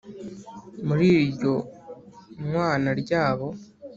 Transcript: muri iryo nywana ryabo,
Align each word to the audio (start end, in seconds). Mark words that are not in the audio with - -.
muri 0.87 1.05
iryo 1.23 1.53
nywana 2.47 2.89
ryabo, 3.01 3.47